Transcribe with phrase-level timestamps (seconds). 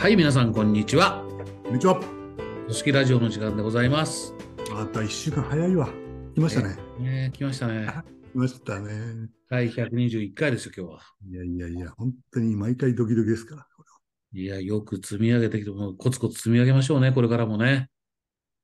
[0.00, 1.22] はい、皆さん、こんにちは。
[1.62, 2.00] こんにちは。
[2.00, 4.32] 組織ラジオの時間でございます。
[4.72, 5.90] また一週間早いわ。
[6.34, 6.78] 来ましたね。
[6.98, 7.86] ね、来ましたね。
[8.32, 9.28] 来ましたね。
[9.50, 11.02] 第121回ですよ、今日は。
[11.28, 13.66] いやいやいや、本当に毎回ドキドキですから。
[13.76, 13.84] こ
[14.32, 17.90] いや、よく積み上げてきて、もうコツコツ積み上げましょうね、これからもね。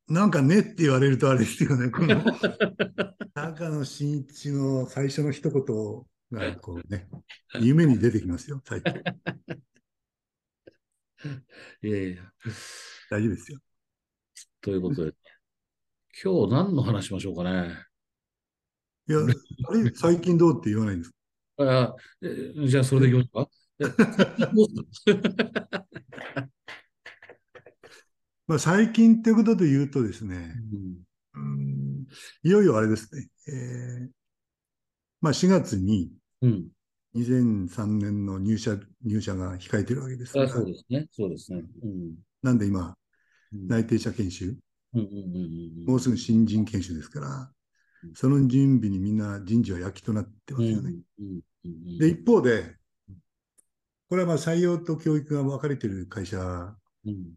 [0.09, 1.91] れなんかねって言われるとあれですよね。
[1.91, 2.19] この
[3.35, 5.63] 高野真一の最初の一言
[6.33, 7.11] がこうね、
[7.61, 8.95] 夢に出てきますよ、最近。
[11.83, 12.23] いやいや。
[13.11, 13.59] 大丈夫ですよ。
[14.61, 15.13] ということで、
[16.23, 17.77] 今日何の話しましょうかね。
[19.09, 21.13] いや、あれ、最近どうって言わないんです
[21.59, 23.49] あえじゃあ、それでいきますか？
[28.47, 31.03] まあ、最近っていうことで言うとですね、うん
[31.35, 32.07] うん
[32.43, 34.11] いよいよあれですね、えー
[35.21, 36.11] まあ、4月に
[36.43, 36.69] うん。
[37.17, 41.07] 2003年の入社入社が控えてるわけですがあそうですね。
[41.11, 41.63] そうですね。
[41.83, 42.15] うん。
[42.43, 42.97] なんで今、
[43.53, 44.57] うん内定者研修、
[45.87, 47.51] もうすぐ新人研修ですから
[48.05, 50.95] うん、その準備にみんな人事は躍起となってますよね。
[51.99, 52.77] で、一方で、
[54.09, 57.35] これはまあ採用と教育が分かれてる会社うん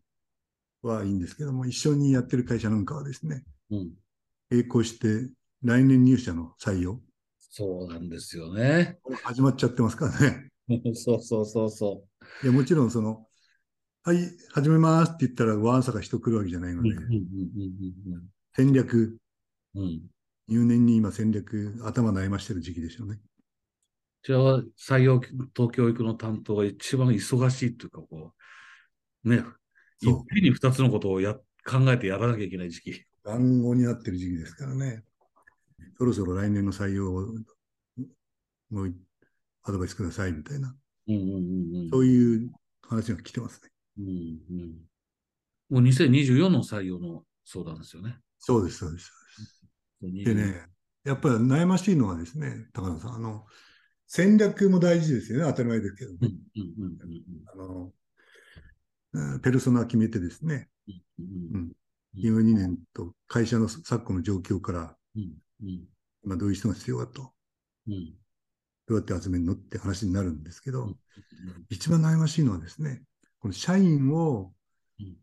[0.81, 3.91] はいいんですけども、一緒にやってる会社なんかはですね、うん
[4.51, 6.99] 並行して来年入社の採用、
[7.49, 8.99] そうなんですよね。
[9.23, 10.49] 始まっちゃってますからね。
[10.93, 12.05] そうそうそうそ
[12.43, 13.27] いや、もちろんその、
[14.03, 14.17] はい、
[14.51, 16.91] 始めますって言ったら、わんさか人来るわけじゃないので、
[18.55, 19.17] 戦略、
[19.75, 20.01] うん。
[20.47, 23.19] 入念に今戦略、頭悩ましてる時期でしょうね。
[24.23, 25.21] じゃあ、採用
[25.53, 28.33] と教育の担当が一番忙しいというか、こ
[29.23, 29.43] う、ね、いっ
[30.01, 33.03] そうぺんに二つのことをや考えてやらなきゃいけない時期。
[33.23, 35.03] 暗号になってる時期ですからね。
[35.97, 37.27] そろそろ来年の採用を、
[38.69, 38.95] もう
[39.63, 40.75] アドバイスくださいみたいな、
[41.07, 41.89] うんうんうんうん。
[41.89, 43.69] そういう話が来てますね。
[43.99, 44.89] うんうん。
[45.69, 48.17] もう2024の採用の相談ですよね。
[48.39, 49.11] そうです、そうです。
[50.01, 50.65] でね、
[51.03, 53.45] やっぱり悩ましいのはですね、高野さん、あの、
[54.07, 56.97] 戦略も大事ですよね、当たり前ですけど、うんうんうん
[57.53, 57.91] あの、
[59.11, 61.71] うんペルソナ決めてですね、うんうんうん
[62.15, 65.33] 今2年と会社の昨今の状況から、うんうん
[66.23, 67.31] 今どういう人が必要かと、
[67.87, 68.13] うん。
[68.87, 70.95] どうやって集めるのって話になるんですけど、うん。
[71.69, 73.03] 一番悩ましいのはですね、
[73.39, 74.51] この社員を
[74.99, 75.15] うん。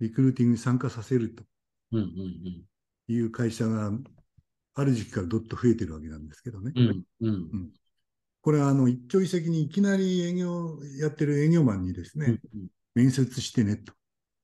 [0.00, 1.44] リクルーティングに参加させると
[1.92, 2.64] うんうん
[3.12, 3.92] いう会社が
[4.74, 6.72] ある時期からどっと増えてるわけなんですけどね。
[6.76, 7.70] うんうん。
[8.40, 12.38] これはあの一朝一夕にいきなり営業やってる営業マンにですね、
[12.94, 13.92] 面接してねと。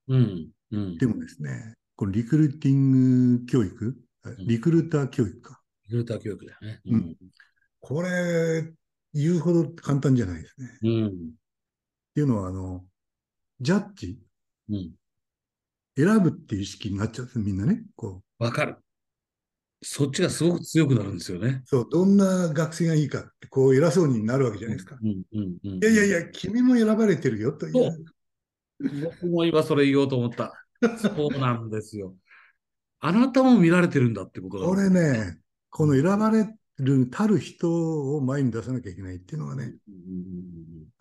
[0.09, 0.97] うんうん。
[0.97, 3.97] でもですね、このリクルーティング教育、
[4.39, 5.61] リクルーター教育か。
[5.85, 6.81] リクルーター教育だよね。
[6.85, 7.15] うん
[7.79, 8.69] これ、
[9.13, 10.67] 言うほど簡単じゃないですね。
[10.67, 11.31] っうん。
[12.13, 12.83] ていうのは、あの、
[13.61, 14.19] ジャッジ、
[14.69, 14.91] うん。
[15.95, 17.83] 選ぶっていう意識になっちゃうんですみんなね。
[17.95, 18.77] こう、わかる。
[19.81, 21.61] そっちがすごく強くなるんですよね。
[21.65, 24.97] そう、どんな学生がいいかって、こう、偉そうになるわけじゃないですか。
[25.01, 25.83] うんうんうん。
[25.83, 28.05] いやいやいや、君も選ばれてるよという
[28.79, 30.53] 僕も今それ言おうと思った。
[30.97, 32.15] そうなんですよ。
[32.99, 36.47] あなたも見られてるんだってことだこれね、この選ばれ
[36.79, 37.69] るたる人
[38.15, 39.75] を前に出さなきゃいけないっていうのがね、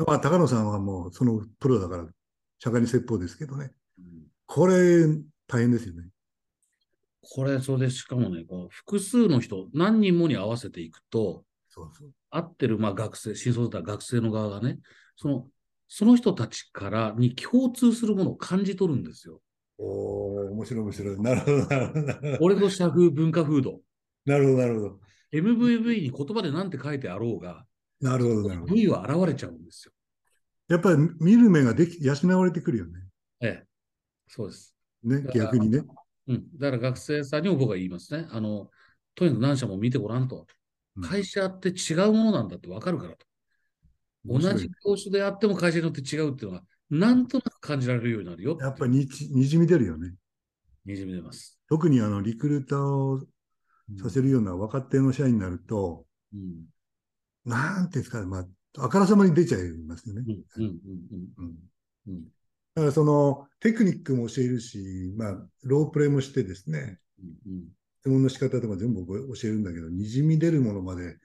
[0.06, 2.06] まあ、高野さんはもうそのプロだから、
[2.58, 3.72] 釈迦に説法ですけどね、
[4.46, 5.06] これ
[5.46, 6.08] 大変ですよね。
[7.20, 12.12] これ、それでしかもね、こう複数の人、何人もに合わせていくと、そうそう。
[12.30, 14.78] 合ってるまあ学生、新卒だった学生の側がね、
[15.16, 15.46] その、
[15.88, 19.40] その人たちからに共通するものを感じ取るんですよ。
[19.78, 21.20] おー、面白い面白い。
[21.20, 22.38] なるほど、なるほどなるほど。
[22.40, 23.80] 俺と社風文化風土。
[24.24, 25.00] なるほど、なるほど。
[25.32, 27.64] MVV に言葉で何て書いてあろうが、
[28.00, 28.74] なるほど、なるほど。
[28.74, 29.92] V は現れちゃうんですよ。
[30.68, 32.92] やっぱり見る目ができ養われてくるよね。
[33.40, 33.66] ええ。
[34.28, 34.74] そうです。
[35.02, 35.82] ね、逆にね。
[36.26, 36.44] うん。
[36.58, 38.26] だから学生さんにも僕は言いますね。
[38.30, 38.68] あの、
[39.14, 40.38] とにかく何社も見てごらんと。
[40.38, 40.46] うん
[41.02, 43.26] 会社って違うものなんだって分かるからと。
[44.24, 48.56] 同じ業種であっても会社によって違うっていうのが、なんとなく感じられるようになるよ。
[48.60, 50.14] やっぱりにじみ出るよね。
[50.84, 51.58] にじみ出ます。
[51.68, 53.20] 特にあのリクルーターを
[54.00, 56.64] させるような若手の社員になると、うん。
[57.44, 58.46] なんていうんですか、まあ、
[58.78, 60.24] あからさまに出ちゃいますよね。
[60.26, 60.34] うん。
[60.34, 60.64] うん。
[60.64, 60.76] うん。
[61.38, 61.54] うん
[62.08, 62.22] うん。
[62.74, 67.64] だからそのテクニックも教えるし、まあ、ロープレイもしてですね、うん。
[68.00, 71.16] 質問の仕方とか全部教えるんだけど、にじみ出るものまで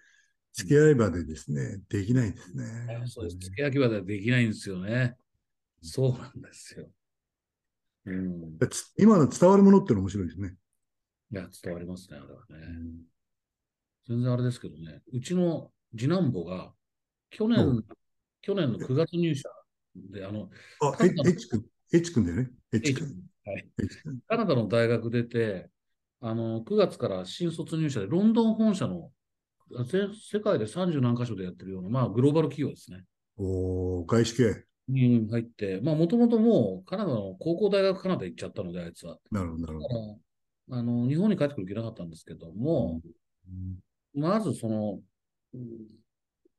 [0.53, 2.65] 付き合い場でですね、できないですね。
[3.05, 3.37] そうです。
[3.37, 5.15] 付け焼き場ではできないんですよね。
[5.81, 6.89] そうなんですよ。
[8.05, 8.57] うん。
[8.69, 10.55] つ今の伝わるものっての面白いですね。
[11.31, 12.67] いや、伝わりますね、あれはね。
[14.07, 16.73] 全然あれですけどね、うちの次男坊が、
[17.29, 17.83] 去う年、
[18.41, 19.49] 去年の9月入社
[19.95, 20.49] で、あの、
[20.81, 22.49] あ、え、エチ君、エチ君だよね？
[22.73, 23.15] エチ君。
[24.27, 25.69] カナダの大学出て、
[26.19, 29.11] あの、9月から新卒入社で、ロンドン本社の、
[29.85, 33.05] ぜ世界で30何箇所でやってるような、まあ、グローバル企業ですね。
[33.37, 34.65] おー外資系。
[34.91, 39.17] に入って、まあ、もともともうカナダの高校大学カナダ行っちゃったので、あいつは。
[39.31, 40.19] なるほど、なるほど。
[40.77, 43.01] あの、日本に帰ってくる気なかったんですけども、
[43.47, 43.79] うん
[44.13, 44.99] まずその、
[45.53, 45.67] うん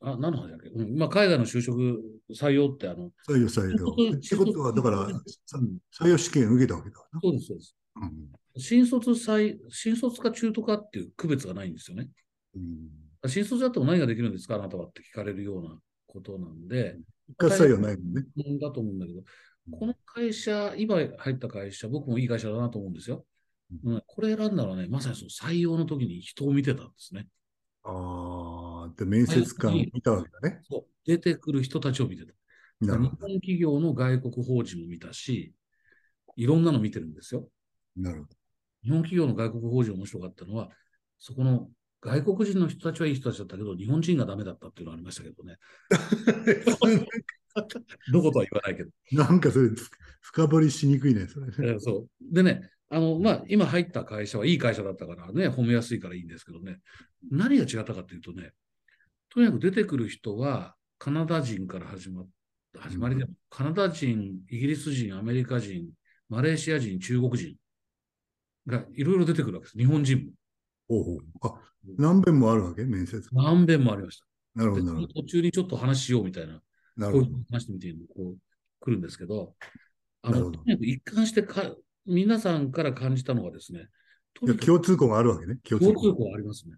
[0.00, 3.94] あ、何の話だっけ、うん、まあ、海外の就職採用って、あの、採用採用。
[4.10, 5.08] うんってことは、だから、
[5.46, 7.20] さうん採用試験受けたわけだな。
[7.20, 7.76] そうです、そうです。
[7.96, 12.08] うん新卒採、新卒か中途かっていう区別がないんですよね。
[12.56, 12.88] うん
[13.28, 14.56] 新卒だと何ができるんですか？
[14.56, 16.98] あなたはって聞かれるようなことなんで、
[17.32, 18.24] 一括採用ないもんね。
[18.36, 19.22] うんだと思うんだけど、
[19.70, 23.24] この会社、今入った会社、僕もいい会社だなと思うんですよ。
[23.84, 27.26] うん、これ選んだらね、まさにその採用の時に人を見てたんですね。
[27.84, 30.60] ああ、で、面接官を見たわけだね。
[30.68, 32.32] そう出てくる人たちを見てた。
[32.80, 35.54] 日本企業の外国法人も見たし、
[36.36, 37.48] いろんなの見てるんですよ。
[37.96, 38.02] ど。
[38.02, 38.28] なるほ
[38.84, 40.70] 日本企業の外国法人面白かったのは、
[41.18, 41.68] そこの
[42.02, 45.56] 外国人の人たちはいい人たちだったけど、日本人がダメだったっていうのがありましたけどね。
[48.12, 48.90] どことは言わないけど。
[49.12, 49.24] ど。
[49.24, 49.70] なんかそれ、
[50.20, 51.46] 深掘りしにくいね、それ。
[51.46, 52.10] えーそう。
[52.20, 56.80] でね、あの、まあ、今入った会社はいい会社だったからね、褒めやすいからいいんですけどね、
[57.30, 58.52] 何が違ったかっていうとね、
[59.28, 62.28] とにかく出てくる人は、カナダ人から始まっ
[62.78, 65.90] 始まりでも、カナダ人、イギリス人、アメリカ人、
[66.28, 67.56] マレーシア人、中国人
[68.66, 69.78] がいろいろ出てくるわけです。
[69.78, 70.32] 日本人も。
[70.88, 71.54] ほうほうあ、
[71.98, 72.84] 何遍もあるわけ？
[72.84, 73.28] 面接。
[73.32, 74.26] 何遍もありました。
[74.54, 76.60] でなるほど、途中にちょっと話しようみたいな、ど。
[76.96, 77.44] なこういう。
[77.50, 78.36] 話してみていうのこう
[78.80, 79.54] 来るんですけど、
[80.22, 81.74] あの、なるほどとにかく一貫してか、
[82.06, 83.88] 皆さんから感じたのはですね、
[84.64, 85.56] 共通項があるわけね。
[85.62, 86.14] 共通項。
[86.14, 86.76] 項ありますね。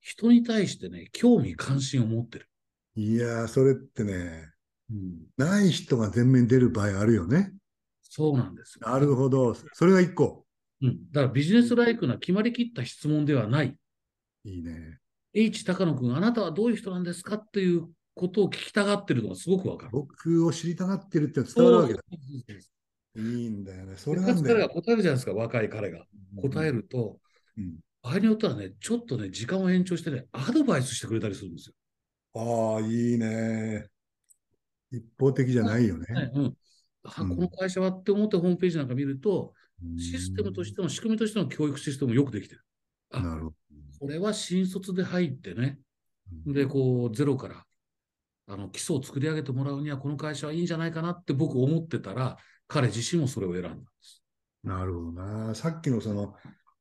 [0.00, 2.48] 人に対してね、興味関心を持ってる。
[2.96, 4.50] いやー、それってね、
[4.90, 7.52] うん、ない人が前面に出る場合あるよね。
[8.02, 8.88] そうなんですよ。
[8.88, 9.56] なるほど。
[9.72, 10.44] それが一個。
[10.82, 11.10] うん。
[11.10, 13.76] だからビジネスライクな決まりきった質問ではない。
[14.44, 14.98] いいね。
[15.32, 17.36] H 高野君、あなたはどういう人なんですか？
[17.36, 19.90] っていうことを聞きたがってるのがすごくわかる。
[19.92, 22.00] 僕を知りたがってるって伝わるわけだ。
[23.16, 23.94] いいんだよね。
[23.96, 24.68] それなんだ彼が。
[24.68, 26.04] 答えるじゃないですか、若い彼が。
[26.40, 27.18] 答えると、
[27.56, 31.74] うん場合によってはね、ちょっとね、時間を延長してね、アドバイスしてくれたりするんですよ。
[32.34, 33.86] ああ、いいね。
[34.92, 36.04] 一方的じゃないよね。
[36.14, 36.56] ねうん
[37.04, 42.60] あうんこの会社はって思ってホームページなんか見ると、うんシステムとしての仕組みとしての教育システムもよくできてる。
[43.10, 43.52] あなるほ
[44.04, 45.78] これは新卒で入ってね、
[46.44, 46.52] ど。
[46.52, 47.64] で、こう、ゼロから、
[48.48, 52.36] あの、基礎を作り上げてもらうには、この会社はいいんじゃないかなって僕思ってたら、
[52.68, 54.22] 彼自身もそれを選んだんです。
[54.62, 55.54] なるほどな。
[55.54, 56.34] さっきのその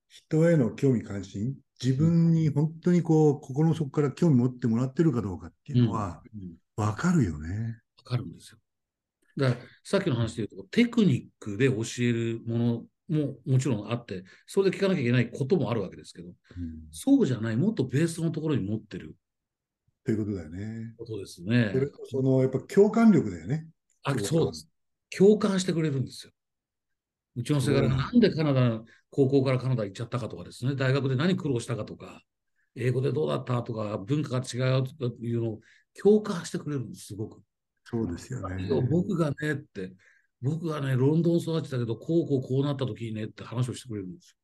[0.09, 7.79] 人への興味関心、自分に本当にこう心の底から興味持ってもらってるかどうかっていうのはうんわかるよね。
[7.99, 8.57] わかるんですよ。
[9.37, 16.35] だから、さっきの話で言うと、テクニックで教えるものももちろんあって、それで聞かなきゃいけないこともあるわけですけど、うん
[16.91, 19.15] そうじゃない、もっとベースのところに持ってる
[20.05, 20.93] ということだよね。
[20.97, 21.79] ことですねそ。
[21.79, 23.67] れとそのやっぱ共感力だよね。
[24.03, 24.69] あ、そうです。
[25.15, 26.33] 共感してくれるんですよ。
[27.35, 32.21] うちのせがれがなんでカナダ、高校からカナダ行っちゃったかとかですね、大学で何苦労したかとか、
[32.75, 35.59] 英語でどうだったとか、文化が違うとかいうのを
[36.01, 37.41] 共感してくれるんです、すごく。
[37.85, 38.67] そうですよね。
[38.89, 39.93] 僕がねって、
[40.43, 44.35] 僕がね、ロンドン育ちだけど、こうこうこうなった時にねって話をしてくれるんですよ。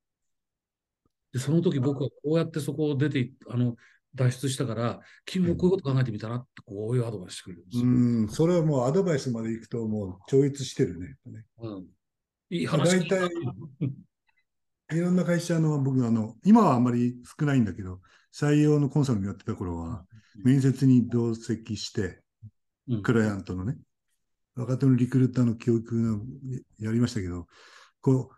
[1.34, 3.75] で、その時僕はこうやってそこを出てい、あの、
[4.15, 7.84] 脱出したから、君もこういうこと考えてみたらって、こういうアドバイスしてくれるんですよ。
[7.84, 7.88] う
[8.24, 11.15] ん、それはもうアドバイスまでいくともう超越してるね。
[11.60, 11.86] うん
[12.51, 13.29] いい話大
[14.91, 18.01] いろんな会社の僕あの、今はあんまり少ないんだけど、
[18.34, 20.03] 採用のコンサルやってた頃は、
[20.44, 22.22] 面接に同席して、
[22.88, 23.77] うんクライアントのね、
[24.59, 26.19] 若手のリクルーターの教育の
[26.79, 27.47] やりましたけど、
[28.01, 28.29] こ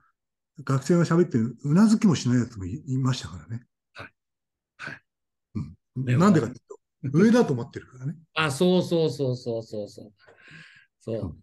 [0.59, 3.63] う、学生が喋ってる、うなずきもしないやつもいいましたからね。
[3.93, 4.07] はい。
[5.95, 6.61] うん、ねなんでかってい
[7.09, 8.15] うと、上だと思ってるからね。
[8.35, 10.11] あ、そうそうそうそうそうそう。
[10.99, 11.37] そう。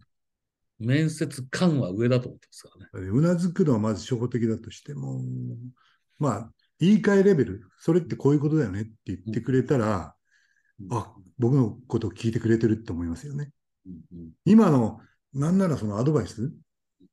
[0.79, 3.09] 面接官は上だと思ってますからね。
[3.09, 5.21] うなずくのはまず初歩的だとしても、
[6.19, 10.15] まあ、言い換えレベル、それってこういうことだよねって言ってくれたら、
[10.79, 13.51] うんあ、僕のことを聞いてくれてるって思いますよね。
[14.45, 14.99] 今の、
[15.33, 16.51] なんならそのアドバイス、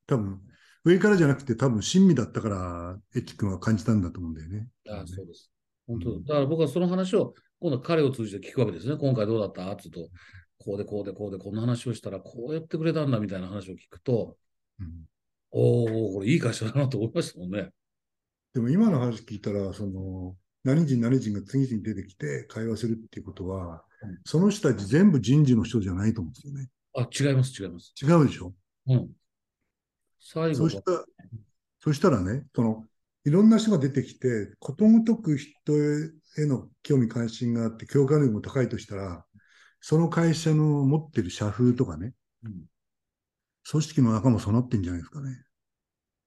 [0.06, 0.40] 多分、
[0.84, 4.68] 上からじゃなくて多分親身だったから、エッチ君は感じたんだと思うんだよね。
[4.88, 5.50] あそうです。
[5.86, 8.96] 本当うんだから僕はその話を今度彼を通じて聞くわけですね。
[8.96, 9.70] 今回どうだった？
[9.72, 10.12] って言うと、
[10.58, 14.36] こうでこうでこうでこんな話をしたらこうやってくれたんだみたいな話を聞くと、
[14.80, 14.88] うん
[15.52, 17.70] おお、これいい会社だなと思いましたもんね。
[18.52, 26.68] でも今の話聞いたら、その、何人何人が次々出てきて会話するっていうことは、うんその人たち全部人事の人じゃないと思うんですよね。
[26.94, 27.94] あ、違います、違います。
[28.00, 28.52] 違うでしょ？
[28.88, 29.08] うん。
[30.20, 31.04] 最後はそしたら、
[31.80, 32.84] そしたらね、その、
[33.24, 39.24] いろんな人が出てきて、ことごとく人への興味関心があって、共感力も高いとしたら、
[39.80, 42.12] その会社の持ってる社風とかね、
[42.44, 42.52] うん
[43.68, 45.42] 組織の中もそうなってんじゃないですかね。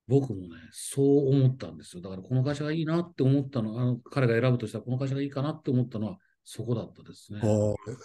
[0.10, 2.02] 僕もね、そう思ったんですよ。
[2.02, 7.40] だからこの会社がいいなって思ったの、あの彼が選ぶとしたらこの会社がいいかなって思ったのはそこだったですね。
[7.44, 7.50] ああ、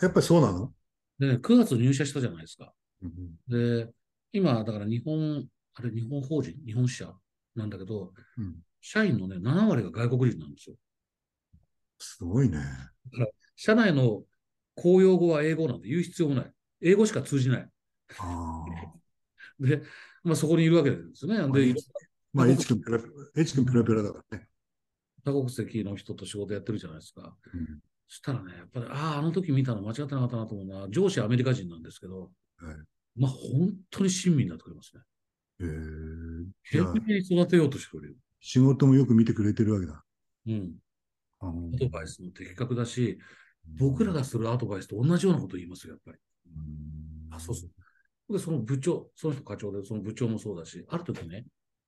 [0.02, 0.70] やっぱりそうなの、
[1.18, 2.72] でね、9月入社したじゃないですか。
[3.02, 3.10] うん
[3.48, 3.90] で、
[4.32, 7.12] 今、だから日本、あれ、日本法人、日本支社
[7.54, 10.76] なんだけど、うん、社員のね、7割が外国人なんですよ。
[11.98, 12.58] すごいね。
[13.56, 14.24] 社内の
[14.74, 16.52] 公用語は英語なんで言う必要もない。
[16.82, 17.68] 英語しか通じない。
[19.58, 19.82] で、
[20.24, 21.36] まあそこにいるわけですよね。
[21.36, 21.74] で、
[22.32, 24.48] まあ、エチ君ペラペラ、エチ君ペラペラだからね。
[25.24, 27.36] な多国籍の人と仕事やってるじゃないですか。
[27.52, 32.76] うんそしたらね、やっぱり、ああ、あの時見たの間違ってなかったなと思うのは、上司はアメリカ人なんですけど、はい
[33.16, 35.02] まあ本当に親身になってくれますね。
[35.60, 38.16] えー、懸命に育てようとしてくれる。
[38.40, 40.04] 仕事もよく見てくれてるわけだ。
[40.48, 40.74] うん。
[41.40, 41.46] ア
[41.78, 43.18] ドバイスも的確だし、
[43.78, 46.18] 僕らがするアドバイスと同じようなこと言いますよ、やっぱり。
[46.48, 47.70] うんあ、そうそう。
[48.30, 51.44] で、その部長、その人課長で、その部長もそうだし、ある時ね、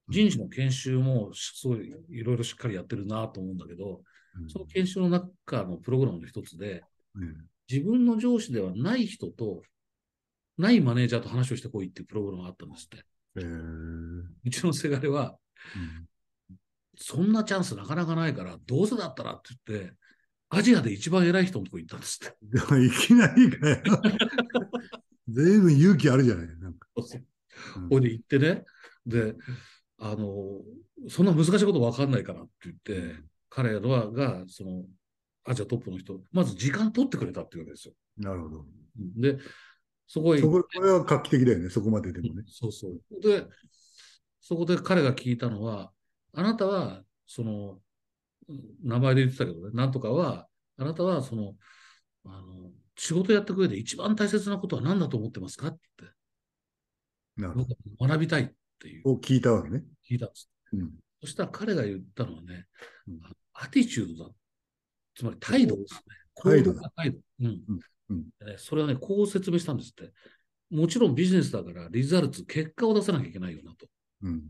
[0.08, 4.02] 人事の研修もすごいいろいろしっかりやってるなと思うんだけど、
[4.38, 6.82] うんその研修の中のプログラムの一つで、
[7.14, 9.62] うん自分の上司ではない人と、
[10.56, 13.04] ないマネージャーと話をしてこいっていうプログラムがあったんですって。
[13.38, 15.36] えーうちのせがれは、
[16.96, 19.96] そんなチャンスなかなかないから、どうせだったらって言って、
[20.48, 22.36] アジアで一番偉い人のとこ行ったんですって。
[22.42, 23.76] で もいきなりかよ。
[25.36, 26.46] 随分勇気あるじゃない。
[26.60, 27.20] なんかそうそう
[27.76, 28.64] うんここで行ってね、
[29.06, 29.34] で、
[29.98, 30.60] あの、
[31.08, 33.16] そんな難しいこと分かんないからって言って、
[33.48, 34.84] 彼らが、その、
[35.44, 37.94] アジアトップの人、まず時間取ってくれたっていうわけですよ。
[38.18, 38.60] なるほど。
[38.60, 39.38] うんで、
[40.06, 42.44] そこへそここれは画期的だよね、そこまででもね。
[42.46, 43.00] そうそう。
[43.20, 43.44] で、
[44.40, 45.92] そこで彼が聞いたのは、
[46.32, 47.80] あなたは、その、
[48.48, 50.46] うん名前で言ってたけどね、なんとかは、
[50.78, 51.54] あなたは、その、
[52.24, 55.78] あの、仕事やってく上で一番大切なことは何だと思ってますかって、
[57.36, 57.76] なるほど。
[58.08, 58.48] 学びたいっ
[58.80, 59.84] ていう、を聞いたわけね。
[60.08, 60.50] 聞いたんです。
[60.72, 60.90] うん。
[61.20, 62.66] そしたら彼が言ったのはね
[63.08, 63.20] うん、
[63.52, 64.30] アティチュードだ。
[65.14, 66.00] つまり態度ですね。
[66.42, 67.18] 態度行動が態度。
[67.40, 68.24] うんうんうん
[68.58, 70.12] それはね、こう説明したんですって。
[70.70, 73.86] もちろんビジネスだから、リザルツ、結果を出さなきゃいけないよなと。
[74.22, 74.42] うん。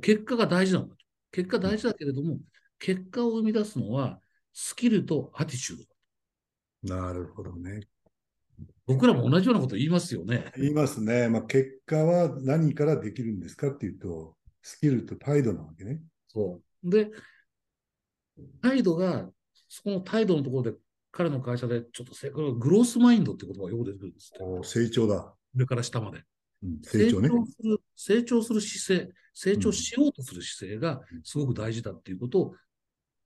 [0.00, 1.04] 結果が大事なんだと。
[1.30, 2.38] 結果大事だけれども、
[2.78, 4.20] 結果を生み出すのは、
[4.52, 5.90] スキルとアティチュードだ。
[6.82, 7.80] なるほどね。
[8.86, 10.52] 僕らも同じようなこと言いますよね。
[10.56, 11.28] 言いますね。
[11.28, 16.00] まあ、結果は何からできるんですかっていうと、スキルと態度なわけね。
[16.28, 16.90] そう。
[16.90, 17.10] で、
[18.62, 19.28] 態度が、
[19.68, 20.74] そこの態度のところで、
[21.10, 24.32] 彼の会社で、ちょっとグロースマインドって言葉がよく出てくるんです。
[24.40, 25.34] お成長だ。
[25.54, 26.22] 上から下まで。
[26.62, 27.28] うん、成長ね。
[27.28, 32.54] する成長する姿勢、成長しようとする姿勢がすごく大事だっていうことを、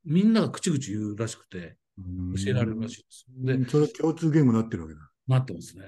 [0.05, 3.27] みんなが口々言うらしくて、教えられるらしいです。
[3.29, 5.01] で、で、それは共通言語になってるわけだ。
[5.29, 5.85] なってますね。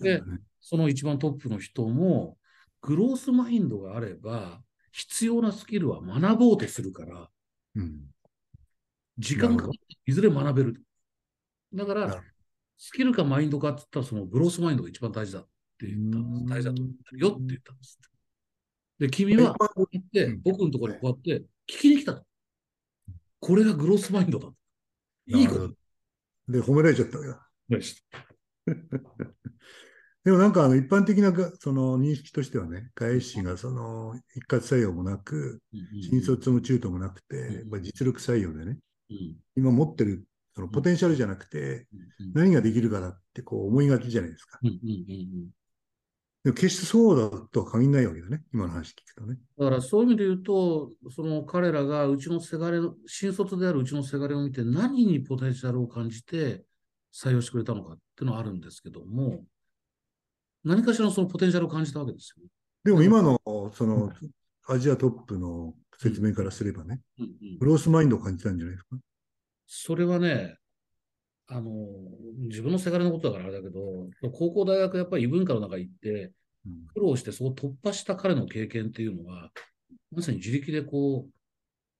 [0.00, 0.22] ね
[0.60, 2.36] その一番トップの人も、
[2.82, 4.60] グロースマインドがあれば、
[4.92, 7.28] 必要なスキルは学ぼうとするから、
[7.74, 8.00] うん。
[9.18, 10.82] 時間かかっていずれ学べる。
[11.74, 12.22] だから、
[12.78, 15.42] スキルかマインドかって言ったら、そのグロースマインドが一番大事だっ
[15.78, 16.40] て言ったんです。
[16.40, 17.98] うん大事だと思ってるよって言ったんです。
[18.98, 22.24] で、君は、こうやってうん、僕のところにこうやって聞きに来たと。
[23.40, 24.48] これがグロースマインドだ。
[25.26, 25.68] いいこと。
[26.48, 27.48] で、褒められちゃったわけだ。
[30.24, 35.62] でもなんかあの一般的ながその認識としてはね、外資がその一括採用もなく、
[36.10, 38.78] 新卒も中途もなくて、うんまあ、実力採用でね、
[39.10, 39.36] うん。
[39.56, 44.58] 今持ってるそのポテンシャルじゃなくて、うん何ができるかだってこう思いがちじゃないですか。
[46.46, 49.36] うんうんうんうんでも決してそうだとは限らないわけだね、今の話聞くとね。
[49.58, 56.62] だからそういう意味で言うと、その彼らがうちのせがれの、新卒であるうちのせがれを見て何にポテンシャルを感じて
[57.12, 59.42] 採用してくれたのかっていうのはあるんですけども、
[60.62, 62.48] 何かしらのそのポテンシャルを感じたわけですよね。
[62.84, 63.40] でも今の
[63.74, 64.12] その
[64.68, 68.96] アジアトップの説明からすればね、うんうんグロースマインドを感じたんじゃないですか？
[69.66, 70.58] それはね、
[71.48, 71.70] あの、
[72.38, 79.52] 自分のせがれのことだからあれだけど、高校大学やっぱり異文化の中に行って、うん苦労してそこを突破した彼の経験っていうのは、
[80.10, 81.30] まさに自力でこう、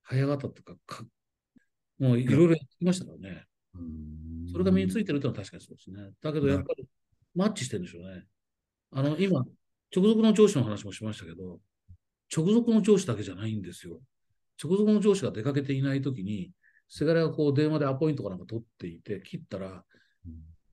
[0.03, 1.05] 早上がったとか、か
[2.01, 3.45] もういろいろやってきましたからね。
[3.75, 6.11] うんそれが身についてるというのは確かにそうですね。
[6.23, 6.89] だけどやっぱり
[7.35, 8.25] マッチしてるんでしょうね。
[8.91, 9.45] あの、今、
[9.95, 11.61] 直属の上司の話もしましたけど、
[12.35, 14.01] 直属の上司だけじゃないんですよ。
[14.63, 16.51] 直属の上司が出かけていないときに、
[16.89, 19.85] せがれがこう電話でアポイントかなんか取っていて、切ったら、
[20.27, 20.33] うん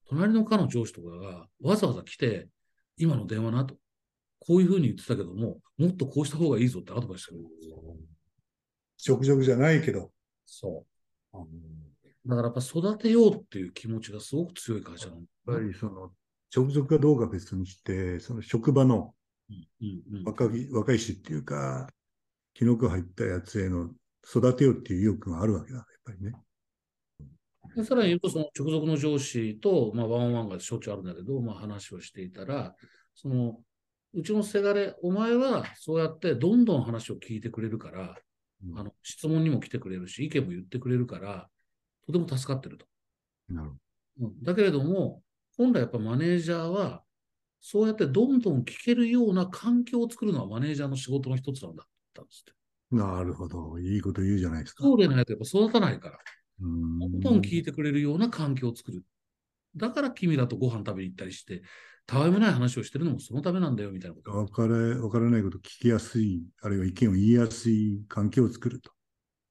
[0.10, 2.48] 隣の課の上司とかがわざわざ来て、
[2.98, 3.75] 今の電話なと。
[4.39, 7.48] こういうふうに言ってたけども、もっとこうした方がいいぞってアドバイスしてくれる。
[9.08, 10.12] 直々じゃないけど。
[10.46, 10.86] そ
[11.34, 11.38] う。
[12.25, 16.12] だからやっぱ育てようっていう気持ちがすごく強い会社なんだやっぱりその、
[16.55, 19.15] 直属かどうか別にして、その職場の
[19.50, 21.89] うんうん若い若い衆っていうか、
[22.53, 23.89] キノコ入ったやつへの
[24.25, 26.33] 育てようっていう意欲があるわけだ、やっぱりね。
[27.75, 32.75] でさらに言うと、その直属の上司と、まあ、ワンオンワンがしょっちゅうあるんだけど、まあ、話をしていたら、
[33.15, 33.60] その、
[34.13, 38.15] うちのせがれ、お前はそうやってどんどん話を聞いてくれるから、
[38.65, 41.50] うんあの質問にも来てくれるし、意見も言ってくれるから、
[42.05, 42.86] とても助かってると。
[43.50, 43.75] なるほ
[44.22, 45.22] うんだけれども、
[45.57, 47.03] 本来やっぱマネージャーは、
[47.60, 52.62] そうやってどんどん聞けるような環境を作るのはマネージャーの仕事の一つなんだったんですって。
[52.98, 53.08] ど。
[53.08, 53.80] なるほど。
[53.80, 54.84] いいこと言うじゃないですか。
[54.84, 56.20] そうでないとやっぱ育たないから。
[56.62, 59.04] うーんどんどん聞いてくれるような環境を作る。
[59.76, 61.64] だから君らとご飯食べに行ったりして、
[62.06, 64.32] たわいもない話をしてるのもそのためなんだよみたいなこと。
[64.32, 68.92] わからわからないこと聞きやすい、あるいは意見を言いやすい環境を作ると。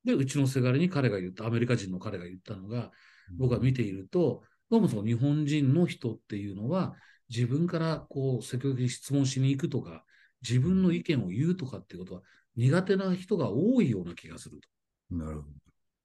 [0.05, 2.91] で、うちのせがれに彼が言った、アメリカ人の彼が言ったのが、
[3.39, 6.95] 僕は見ていると、どうもその日本人の人っていうのは、
[7.29, 10.05] 自分からこう積極的に質問しに行くとか、
[10.47, 12.23] 自分の意見を言うとかっていうことは
[12.57, 14.69] 苦手な人が多いような気がすると。
[15.17, 15.49] なるほ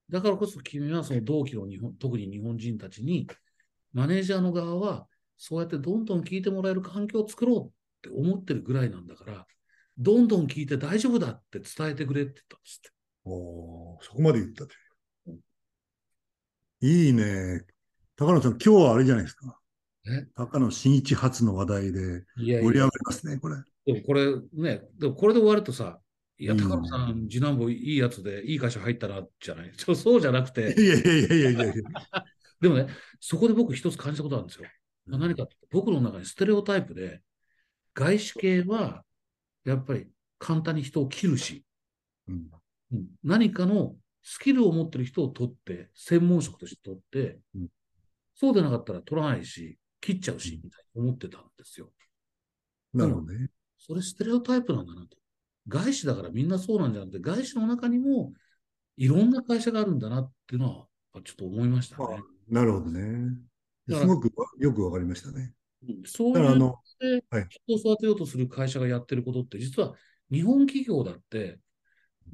[0.10, 3.28] だからこそ君はその同期の日本、特に日本人たちに、
[3.92, 9.46] マネージャーの側は、そうやってどんどん聞いてもらえる環境を作ろうって思ってるぐらいなんだから、
[9.98, 12.90] どんどん聞いて大丈夫だって伝えてくれって言ったんですって。
[13.26, 13.32] ど。
[13.32, 14.76] おーそこまで言ったとい
[15.34, 15.40] う。
[16.80, 17.66] いいね。
[18.16, 19.60] 高野さん、今日はあれじゃないですか。
[20.10, 23.56] え高野真一発の話題でいやい盛り上やがりますね、これ。
[23.86, 26.00] でもこれね、でもこれで終わるとさ、
[26.38, 29.72] いや、いいね高野さん、次男坊いいやつで、いい会社入ったな、じゃない。
[29.76, 31.74] ちょそうじゃなくいて、やいやいやいやいやいや。
[32.62, 32.88] でもね、
[33.20, 34.68] そこで僕一つ感じたことあるんですよ。
[35.08, 37.22] 何かって、僕の中にステレオタイプで、
[37.94, 39.04] 外資系は、
[39.64, 40.08] やっぱり
[40.40, 41.66] 簡単に人を切るし、
[42.28, 42.50] うん
[42.92, 47.68] うん何かのスキルを持ってる人を取って、専門職として取って、うん
[48.40, 51.92] そうでなかったら取らないし、切っちゃうし、みたいに思ってたんですよ。
[52.94, 53.50] なるほどね。
[53.78, 55.18] それステレオタイプなんだなと。
[55.68, 58.34] 外資だからみんなそうなんじゃなくて、外資の中にも
[58.96, 62.06] いろんな会社があるんだなっていうのは、ちょっと思いましたね。
[62.10, 63.38] あなるほどね。
[63.90, 65.54] すごくよくわかりましたね。
[65.88, 69.94] うんそういうの、ではい人を育てようとする会社がやってることって、実は
[70.32, 71.60] 日本企業だって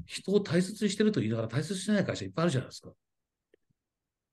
[0.06, 2.90] 人を大切にしてると言いながら大切にしてない会社いっぱいあるじゃないですか。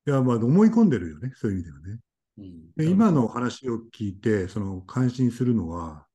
[0.06, 1.98] いや、まあ思い込んでるよね、そういう意味ではね。
[2.40, 2.72] うん。
[2.76, 6.06] で今の話を聞いて、その感心するのは、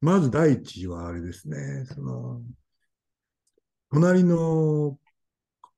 [0.00, 2.42] まず第一はあれですね、その、
[3.90, 4.98] 隣の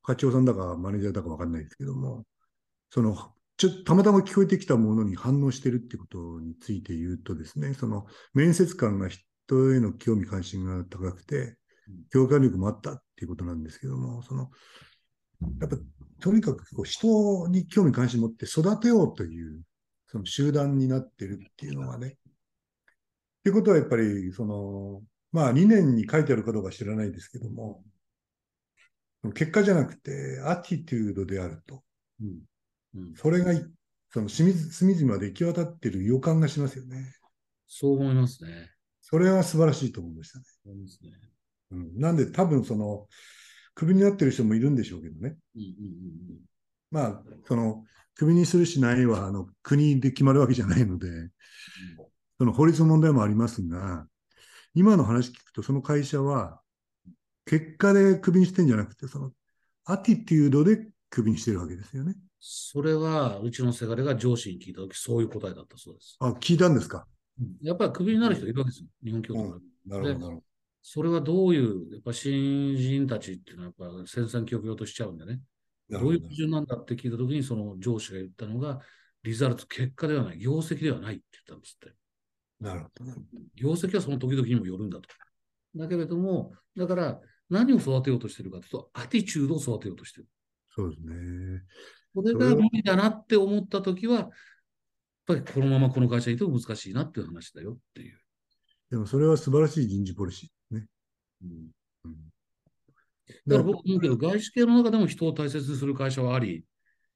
[0.03, 2.25] 課長さんだかマネージャーだかわかんないですけども、
[2.91, 3.17] その、
[3.57, 14.51] ちょたまたま聞こえてきたものに反応してるってことについて言うとですね、その面接官が人への興味関心が高くてうん、共感力もあったっていうことなんですけども、その、
[15.61, 15.77] やっぱ
[16.21, 19.63] とにかくこう人に興味関心持って育てようという、
[20.07, 22.09] その集団になってるっていうのはね。
[22.09, 22.13] っ
[23.45, 25.03] ていうことはやっぱり、その、
[25.33, 27.83] まあ理念に書いてあるかどうか知らないですけども、
[29.35, 31.83] 結果じゃなくて、アティテュードであると。
[32.21, 32.29] うん
[32.97, 33.65] うんそれがい、
[34.11, 37.15] その隅々まで行き渡ってる予感がしますよね。
[37.67, 38.71] そう思いますね。
[39.03, 40.45] それは素晴らしいと思いましたね。
[40.65, 41.11] そう思いますね。
[41.71, 43.07] うん、なんで多分その、
[43.79, 45.37] クビになってる人もいるんでしょうけどね。
[45.55, 45.69] うんうん
[46.91, 47.85] まあ、その、
[48.17, 51.31] クビにするしないは、あの、国で決まるわけじゃないので、
[52.39, 54.09] その法律の問題もありますが、
[54.75, 56.61] 今の話聞くと、その会社は、
[57.45, 59.31] 結果でクビにしてんじゃなくて、その、
[59.85, 62.17] アティテュードでクビにしてるわけですよね。
[62.41, 66.17] それは、うちのせがれが上司に聞いたとき、そういう答えだったそうです。
[66.19, 67.07] あ、聞いたんですか？
[67.41, 68.89] うんやっぱりクビになる人いるわけですよ。
[69.05, 69.65] 日本企業とか。
[69.87, 70.43] なるほど、なるほ
[70.91, 75.39] それはどういう、やっぱ新人たちっていうのは、やっぱ戦々恐々としちゃうんでね。
[75.91, 75.99] ど。
[75.99, 78.81] どういう基準なんだって聞いたときに、その上司が言ったのが、
[79.23, 81.95] リザルト、結果ではない、業績ではないって言ったんですって。
[82.59, 83.13] なるほど。
[83.55, 85.09] 業績はその時々にもよるんだと。
[85.77, 87.21] だけれども、だから
[87.51, 90.29] 何を育てようとしてるかというと、アティチュードを育てようとしてる。
[90.75, 91.65] どそうですね。
[92.15, 94.31] これが無理だなって思ったときは、やっ
[95.27, 98.19] ぱりこのままこの会社にいても難しいなっていう話だよっていう。
[98.89, 100.58] でもそれは素晴らしい人事ポリシーね。
[101.43, 101.71] うん。
[102.05, 102.15] うん、
[103.47, 106.65] だから僕思うけど、外資系の中でも人を大切にする会社はあり、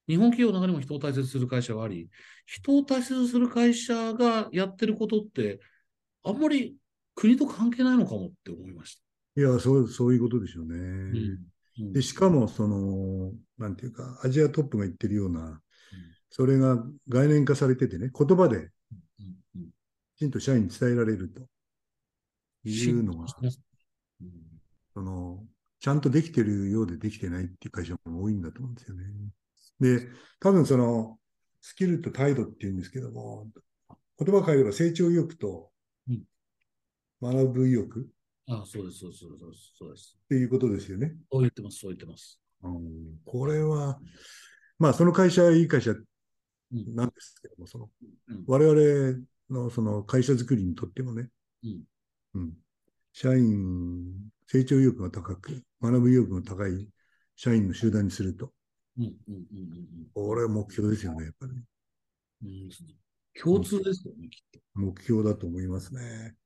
[0.09, 2.09] 日本企業の中にも人を大切にする会社はあり、
[2.47, 5.61] 人を大切にする会社がやってることって、
[6.25, 6.77] あんまり
[7.15, 9.41] 国と関係ないのかもって思いました。
[9.41, 10.77] いや、そう、そういうことでしょうね。
[11.79, 11.93] うん。
[11.93, 15.61] で、しかも、その、なんていうか、アジアトップが言ってるような、
[16.31, 18.71] それが概念化されててね、言葉でうん。
[19.57, 19.71] うん。
[20.19, 21.43] ちんと社員に伝えられると
[22.69, 23.51] いうのが、うん
[24.95, 25.45] その、
[25.81, 29.05] ちゃんとできてるようでできてないっていう会社も多いんだと思うんですよね。
[29.81, 30.09] で、
[30.41, 31.19] 多分その、
[31.61, 33.49] スキルと態度っていうんですけども、
[34.19, 35.71] 言葉変えれば成長意欲と
[36.09, 36.23] うん
[37.21, 38.09] 学ぶ意欲
[38.49, 40.19] あそうです、そうです、そうです、そうです。
[40.25, 41.15] っていうことですよね。
[41.31, 42.41] そう言ってます、そう言ってます。
[42.63, 43.99] うんこれは、
[44.79, 45.97] まあ、その会社はいい会社う
[46.75, 47.91] んなんですけども、その
[48.29, 51.29] うん我々のその会社づくりにとってもね、
[51.63, 51.83] うん
[52.35, 52.53] うん
[53.13, 56.87] 社員、成長意欲が高く、学ぶ意欲が高い
[57.37, 58.53] 社員の集団にすると、
[58.99, 61.53] うんうんうんうんこれは目標ですよね、やっぱり。
[61.53, 62.71] うんうん
[63.43, 64.61] 共通ですよね、きっと。
[64.75, 66.37] 目標だと思いますね。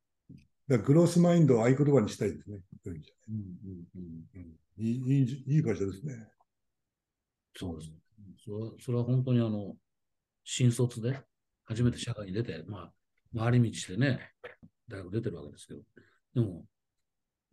[0.69, 2.61] だグロースマインドを合言葉にしたいですね。
[2.85, 3.03] そうんうん
[3.97, 6.29] うんゃうんいいいいいい会社ですね。
[7.57, 7.91] そうです。
[8.45, 9.75] それはそれは本当にあの、
[10.45, 11.21] 新卒で
[11.65, 12.93] 初めて社会に出て、ま
[13.35, 14.31] あ、回り道してね、
[14.89, 15.81] 大学出てるわけですけど、
[16.37, 16.65] でも、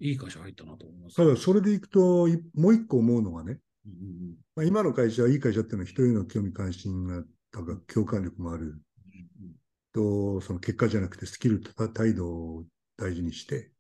[0.03, 1.15] いい会社入ったなと思います。
[1.15, 9.55] ただ、それでいくと、いもう一個思うのがね、うんうんまあ、今の会社はいい会社っていうのは人への興味関心が高く、共感力もあるうん
[9.93, 12.65] と、その結果じゃなくてスキルと態度を
[12.97, 13.71] 大事にして、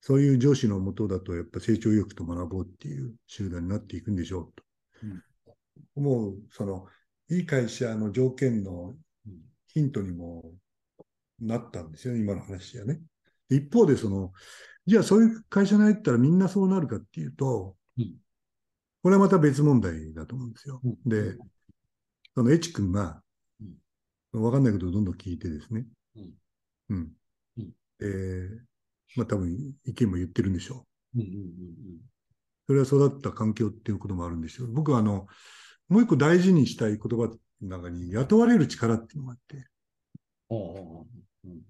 [0.00, 4.64] そういう上司のもとだと、やっぱ成長意欲と学ぼうっていう集団になっていくんでしょうと。
[5.04, 5.22] うん
[5.96, 6.86] 思う、その、
[7.28, 8.94] いい会社の条件の
[9.26, 9.32] うん
[9.66, 10.52] ヒントにも
[11.38, 13.00] なったんですよね、今の話はね。
[13.50, 14.32] 一方で、その、
[14.86, 18.14] じゃあそういう会社に入ったらみんなそうなるかっていうと、うん
[19.02, 20.78] これはまた別問題だと思うんですよ。
[20.84, 21.34] うんで、
[22.34, 23.22] そのエチ君が、
[24.32, 25.86] わかんないことをどんどん聞いてですね。
[26.16, 26.34] うん。
[26.90, 27.12] うん。
[27.56, 27.70] うん
[28.02, 28.48] え
[29.16, 31.20] まあ多分意見も言ってるんでしょう。
[31.20, 32.10] うんうんうん
[32.66, 34.68] それは育った環境っていうこともあるんですよ。
[34.68, 35.26] 僕はあの、
[35.88, 39.66] もう一個大事にしたい言葉の中に雇われる力っていうのがあって、
[40.50, 41.62] うん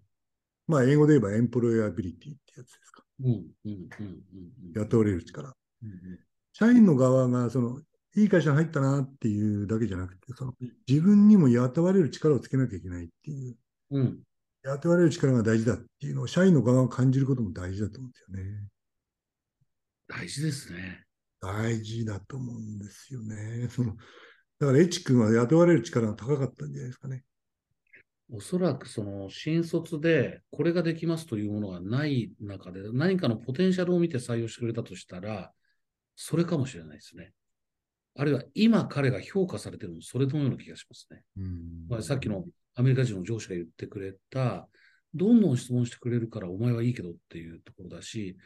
[0.70, 3.02] まあ英語で言えばエンプロイアビリティってやつですか。
[3.20, 5.54] うんうんうんうん雇われる力。
[5.82, 6.18] うん
[6.52, 7.80] 社員の側が、その、
[8.16, 10.54] いい会社に入ったなっていうだけじゃなくて、その、
[10.86, 13.56] 自分にも雇われる力をつけなきゃいけないっていう、
[13.90, 14.18] うんうん
[14.62, 18.68] 雇われる力が大事だっていうのを社員の側が感じることも大事だと思うんですよね。
[20.06, 21.04] 大事ですね。
[21.40, 23.68] 大事だと思うんですよね。
[23.70, 23.96] その、
[24.58, 27.24] だからエチ君は雇われる力が高かったんじゃないですかね。
[28.32, 35.52] おそらくその新卒でこれができますというものがない中で何かのポテンシャルを見て採用してくれたとしたら、
[36.14, 37.32] それかもしれないですね。
[38.16, 42.02] あるいは今彼が評価されてるのそれのような気がしますね。
[42.02, 44.68] さっきのアメリカ人の上司が言ってくれた、
[45.14, 48.36] どんどん質問してくれるからお前はいいけどっていうところだし、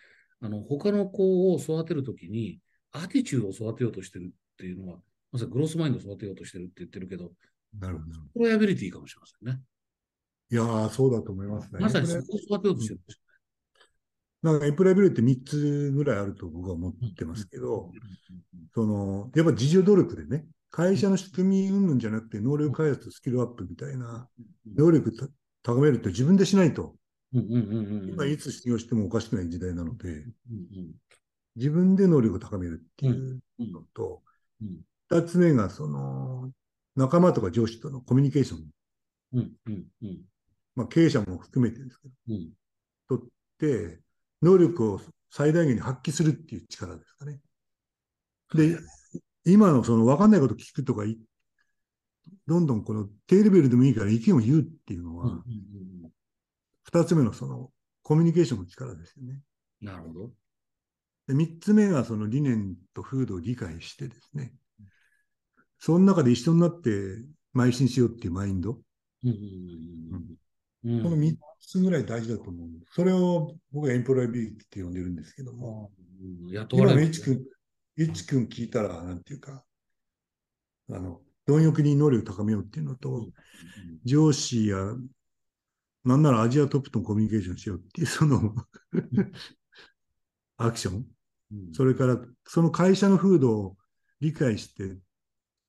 [0.40, 2.60] あの他の子を育てるときに、
[2.92, 4.98] アティチュードを育てようとしてるっていうのは、
[5.32, 7.32] まさにグロースマインドを育てようとしてるって言ってるけど、
[7.78, 8.20] なるほど。
[8.32, 9.60] プロヤビリティかもしれませんね。
[10.54, 11.80] いやー、そうだと思いますね。
[11.80, 13.20] まさにそこを育てようとしてるんです
[14.40, 17.92] なんかエンプロイビリティ3つぐらいあると僕は思ってますけど、よ。
[18.72, 24.28] その、やっぱ自助努力でね、会社の仕組み云々じゃなくて、能力開発とスキルアップみたいな、
[24.76, 25.26] 能力た
[25.64, 26.94] 高めるって自分でしないと、
[27.32, 30.92] 今いつ失業してもおかしくない時代なので、うん
[31.56, 34.22] 自分で能力を高めるっていううんのと、
[34.60, 36.50] うん二つ目が、その、
[36.96, 38.64] 仲間とか上司とのコミュニケーション、
[40.74, 42.50] まあ経営者も含めてですけうん
[43.08, 44.00] ど、とって、
[44.42, 47.40] 能力を最大限に発揮するっていう力ですかね。
[48.54, 48.78] で、
[49.44, 51.18] 今のその分かんないこと聞くとかい、
[52.46, 55.42] どんどんこの低レベルでもいいから意見を言うっていうのは、うん
[56.86, 57.70] 二つ目のその
[58.02, 59.40] コミュニケーションの力ですよね。
[59.80, 60.30] なるほど。
[61.26, 64.52] で三つ目がその理念と風土を理解してですね、
[65.78, 66.90] その中で一緒になって
[67.56, 68.78] 邁進しようっていうマインド、
[69.24, 70.36] うん
[70.84, 72.68] うんこの三つぐらい大事だと思う。
[72.92, 77.44] それを僕はエンプロイビリティって呼んでるんですけども、うん雇われる今のエチ君、
[77.98, 79.64] エチ君聞いたら、なんていうか、
[80.90, 83.32] あの、貪欲に能力を高めようっていうのと、うん
[84.04, 84.76] 上司や、
[86.04, 88.54] なんならアジアトップとコミュニケーションしようっていう、その、
[90.58, 90.94] アクション。
[90.96, 91.04] うん
[91.72, 93.76] それから、その会社の風土を
[94.20, 94.98] 理解して、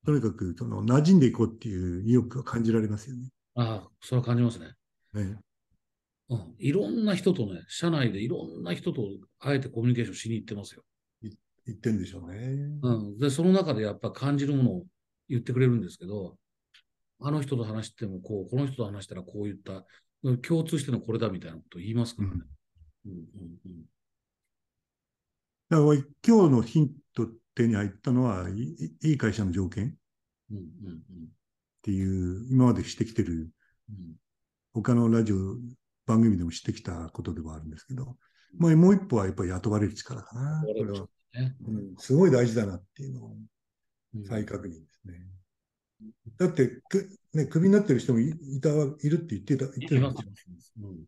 [0.05, 3.29] とにかく、その、馴染んでいこうっていう意欲が感じられますよね。
[3.55, 4.73] ああ、それは感じますね。
[5.15, 5.39] ね
[6.29, 6.55] うん。
[6.59, 9.03] いろんな人とね、社内でいろんな人と
[9.39, 10.83] あえてコミュニケーションしに行ってますよ。
[11.67, 12.37] 言ってんでしょうね。
[12.81, 13.17] うん。
[13.17, 14.85] で、その中でやっぱ感じるものを
[15.29, 16.37] 言ってくれるんですけど、
[17.19, 19.83] あの人と話してもこう、この人と話したらこう言った、
[20.23, 22.35] うん共通してのこれだみたいなことを言いますからね。
[23.05, 23.19] うんうん
[23.65, 23.83] うん
[25.67, 25.93] だから
[26.25, 29.91] 今日のヒント手に入ったのは、いいいい会社の条件っ
[30.51, 31.01] うんうん
[31.81, 33.49] ていう、今までしてきてる
[33.89, 34.15] うん
[34.81, 35.37] 他のラジオ
[36.05, 38.17] 番組でも知ってきたことではあるんですけど、
[38.57, 40.63] まあ、もう一歩はやっぱり雇われる力かな。
[40.65, 43.35] これは、ねうん、すごい大事だなっていうのを
[44.15, 45.25] うん再確認ですね。
[46.37, 48.73] だってく、ね、クビになってる人もいいたい
[49.09, 50.07] るって言ってた、言ってた。
[50.07, 51.05] うん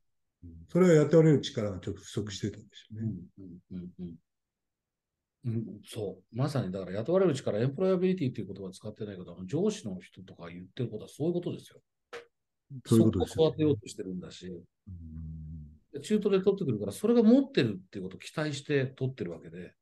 [0.69, 3.11] それは雇われる力がちょっと不足してたんですよね。
[3.39, 4.15] うんうんうんうん
[5.45, 6.37] うんそう。
[6.37, 11.81] まさに、だから雇われる力、エンプロイアビリティっていう言葉は使ってないけど、上司の人とか言ってることはそういうことですよ。
[12.85, 14.63] そういうことですよそこを育てようとしてるんだし、うん
[15.93, 19.73] で中途で取ってくるから、それが持ってるっていうことを期待して取ってるわけで、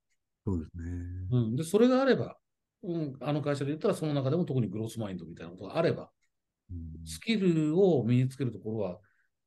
[0.45, 0.91] そうですね。
[1.31, 2.37] うん、でそれがあれば、
[2.83, 6.09] うん、あの会社で言ったら、その中でも特にグロスマインドみたいなことがあれば、
[6.71, 8.99] うんスキルを身につけるところは、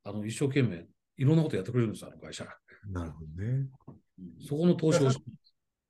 [0.04, 2.44] あの一生懸命いろんなことやってくれるんですよ、あの会社。
[2.90, 3.48] なるほどね。
[3.48, 3.98] うん
[4.40, 5.22] そこの投資をし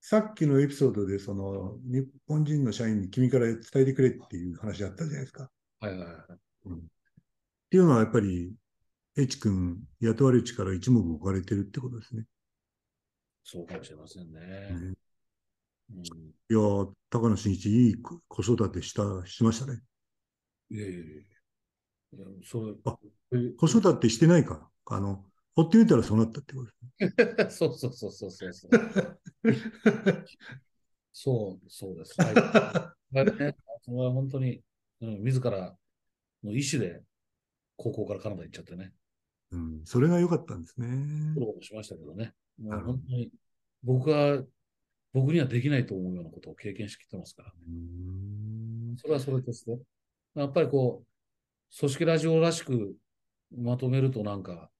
[0.02, 5.50] さっきのエピソードで、その、日本人の社員に君から伝えてくれっていう話あったじゃないですか。
[5.80, 6.97] はいはいはい。
[7.68, 8.50] っていうのはやっぱり、
[9.18, 12.24] エチ君、雇われる力一目置かれてるってことですね。
[13.44, 14.40] そうかもしれませんね。
[14.40, 14.94] ね
[15.90, 16.10] うん、い
[16.48, 19.82] やー、高野真一、いい子子育てした、しましたね。
[20.70, 21.22] いやいやいやいや。
[22.42, 22.96] それあ
[23.34, 24.70] え子育てしてないか。
[24.86, 27.04] あの、ほってみたらそうなったってこと
[27.44, 28.70] です そうそうそうそうそうそう。
[31.12, 32.14] そう、そうです。
[32.18, 32.34] はい。
[33.12, 34.62] はいね、それは本当に、
[35.02, 35.76] うん、自ら
[36.42, 37.02] の意思で
[37.78, 38.92] 高校からカナダ行っちゃってね、
[39.52, 40.88] うん、それが良かったんですね。
[41.34, 43.30] 苦労もしましたけどね、もう本当に
[43.82, 44.42] 僕は、
[45.14, 49.78] 僕にはできないと思うようなことを経験してきてますから、うんそれはそれとして、
[50.34, 52.96] やっぱりこう、組織ラジオらしく
[53.56, 54.70] まとめるとなんか、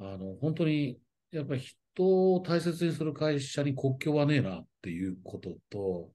[0.00, 1.00] あの、本当に、
[1.30, 6.10] やっぱり人を大切にする会社に国境はねえなっていうことと、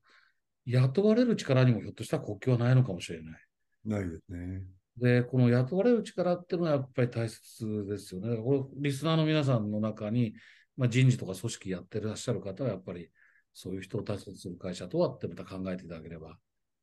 [0.66, 3.42] 雇われる力にもひょっとしたら国境はないのかもしれない。
[3.86, 4.64] ないですね。
[4.98, 8.38] で、この雇われる力っていうのはやっぱり大切ですよね。
[8.38, 10.34] これリスナーの皆さんの中に、
[10.78, 13.10] まあ、人事とか組織やってらっしゃる方はやっぱり
[13.54, 16.38] そういう人を大切にする会社とはってまた考えていただければ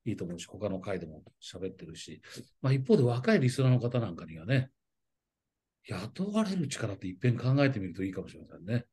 [0.05, 2.23] いいと思うし、他の回でも喋ってるし、
[2.63, 4.71] まあ、一方で若いリスナーの方なんかにはね、
[5.87, 8.87] 雇われる力って一遍考えてみるといいかもしれませんね。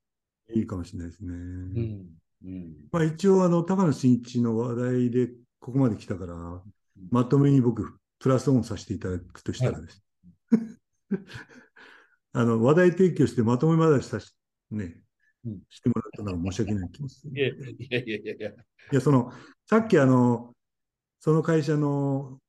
[0.53, 1.34] いいかもしれないですね。
[1.34, 2.06] うん。
[2.45, 2.73] うん。
[2.91, 5.27] まあ一応、あの、高野真一の話題で
[5.60, 6.63] ここまで来たから、
[7.12, 10.03] まとめに僕、プラスオンさせていただくとしたらです。
[12.34, 14.36] あの、話題提供してまとめまでさし、
[14.71, 15.03] ね
[15.45, 17.34] うん、してもらったのは申し訳ない気もする。
[17.34, 17.51] いやい
[17.89, 18.49] やいやいやいや。
[18.51, 18.56] い
[18.91, 19.32] や、その、
[19.65, 20.56] さっきあの、
[21.19, 22.39] その会社の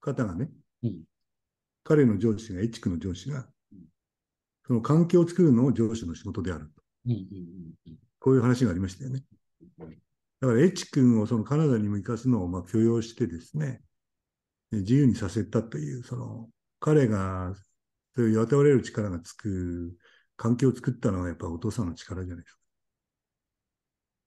[0.00, 0.50] 方がね、
[0.82, 1.04] うん
[1.84, 3.78] 彼の上司が、エチクの上司がうん、
[4.66, 6.82] その環境を作るのを上司の仕事であると。
[7.06, 7.18] うんうん
[7.86, 9.24] うんこういう話がありましたよね。
[9.78, 9.90] うん。
[10.40, 13.80] だから、エチ君をそのカナダにも生かすのをまあ許容してですね、で
[14.70, 16.48] 自由にさせたという、その、
[16.80, 17.54] 彼が、
[18.14, 19.96] そういう雇われる力がつく
[20.36, 22.58] 環境を作ったのはやっぱお父さんの力じゃないです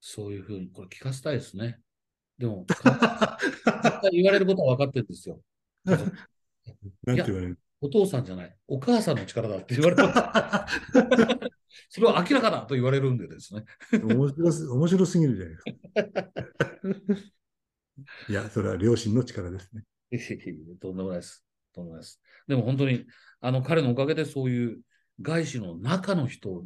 [0.00, 1.80] そういうふうに、これ聞かせたいですね。
[2.38, 2.66] でも、
[4.12, 5.40] 言われることは分かってるんですよ。
[5.84, 5.96] か。
[7.06, 7.58] なんて言われる？
[7.80, 10.80] お父さんじゃない、お母さんの力だって言われます。
[11.88, 13.64] それは明らかだと言われるんでですね。
[13.92, 15.72] 面白す面白すぎるじゃないですか。
[18.28, 19.84] いや、それは両親の力ですね。
[20.80, 21.44] とんでもないです。
[21.72, 22.20] とんでもないです。
[22.46, 23.06] でも本当に、
[23.40, 24.80] あの彼のおかげでそういう
[25.20, 26.64] 外資の中の人を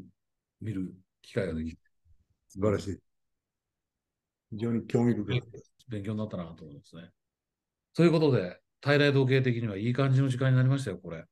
[0.61, 1.79] 見る機会ができて、
[2.49, 2.99] 素晴らしい。
[4.51, 5.43] 非常に興味深い。
[5.89, 7.11] 勉強になったなと思いますね。
[7.95, 11.25] ということで、体内時計的にはいい感じの時間になりましたよ、これ。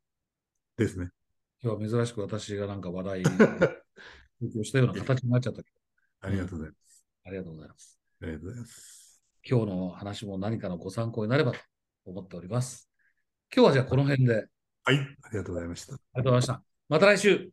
[0.77, 1.11] ですね。
[1.63, 3.25] 今日は珍しく私がなんか話題を
[4.65, 5.77] したような形になっちゃったけど、
[6.21, 7.07] ありがとうございます。
[7.25, 8.01] ありがとうございます。
[8.21, 9.23] ありがとうございます。
[9.47, 11.59] 今日の話も何かのご参考になればと
[12.05, 12.91] 思っております。
[13.55, 14.47] 今日はじゃあこの辺で
[14.85, 15.93] ありはい、ありがとうございました。
[15.93, 16.63] がとうございました。
[16.89, 17.51] また来週